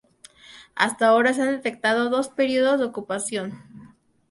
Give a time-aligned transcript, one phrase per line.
[0.73, 3.95] Hasta ahora se han detectado dos periodos de ocupación.